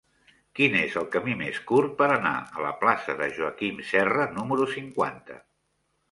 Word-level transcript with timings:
Quin 0.59 0.75
és 0.77 0.93
el 0.99 1.03
camí 1.15 1.33
més 1.41 1.57
curt 1.71 1.91
per 1.99 2.07
anar 2.15 2.31
a 2.59 2.63
la 2.67 2.71
plaça 2.83 3.15
de 3.19 3.27
Joaquim 3.35 3.83
Serra 3.91 4.25
número 4.39 4.67
cinquanta? 4.73 5.37